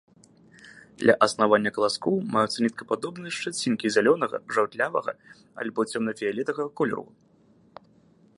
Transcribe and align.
Ля 1.09 1.13
аснавання 1.25 1.71
каласкоў 1.75 2.15
маюцца 2.37 2.59
ніткападобныя 2.67 3.31
шчацінкі 3.37 3.87
зялёнага, 3.97 4.35
жаўтлявага 4.57 5.11
або 5.67 5.81
цёмна-фіялетавага 5.95 6.69
колеру. 6.83 7.05